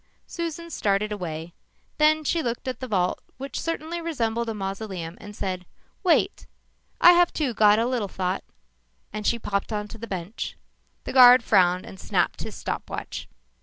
[0.25, 1.53] Susan started away.
[1.99, 5.63] Then she looked at the vault which certainly resembled a mausoleum and said,
[6.03, 6.47] "Wait
[6.99, 8.43] I have too got a little thought,"
[9.13, 10.57] and she popped onto the bench.
[11.03, 13.29] The guard frowned and snapped his stop watch.